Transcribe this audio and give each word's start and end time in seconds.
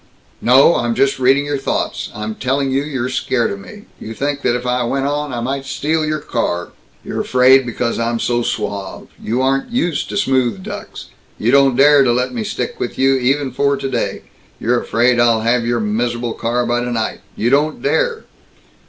"No. 0.41 0.77
I'm 0.77 0.95
just 0.95 1.19
reading 1.19 1.45
your 1.45 1.59
thoughts. 1.59 2.09
I'm 2.15 2.33
telling 2.33 2.71
you 2.71 2.81
you're 2.81 3.07
scared 3.07 3.51
of 3.51 3.59
me! 3.59 3.83
You 3.99 4.15
think 4.15 4.41
that 4.41 4.55
if 4.55 4.65
I 4.65 4.83
went 4.83 5.05
on, 5.05 5.31
I 5.31 5.41
might 5.41 5.63
steal 5.63 6.03
your 6.03 6.17
car! 6.17 6.71
You're 7.05 7.21
afraid 7.21 7.67
because 7.67 7.99
I'm 7.99 8.19
so 8.19 8.41
suave. 8.41 9.09
You 9.21 9.43
aren't 9.43 9.69
used 9.69 10.09
to 10.09 10.17
smooth 10.17 10.63
ducks. 10.63 11.11
You 11.37 11.51
don't 11.51 11.75
dare 11.75 12.01
to 12.03 12.11
let 12.11 12.33
me 12.33 12.43
stick 12.43 12.79
with 12.79 12.97
you, 12.97 13.13
even 13.17 13.51
for 13.51 13.77
today! 13.77 14.23
You're 14.59 14.81
afraid 14.81 15.19
I'd 15.19 15.43
have 15.43 15.67
your 15.67 15.79
mis'able 15.79 16.33
car 16.33 16.65
by 16.65 16.79
tonight! 16.83 17.21
You 17.35 17.51
don't 17.51 17.83
dare!" 17.83 18.23